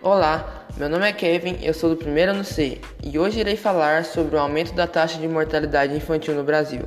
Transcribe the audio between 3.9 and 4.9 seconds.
sobre o aumento da